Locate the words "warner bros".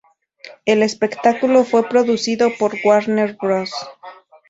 2.83-3.71